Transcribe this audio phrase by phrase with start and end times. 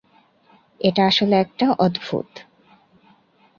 [0.81, 2.29] এটা আসলে একটা অদ্ভুদ।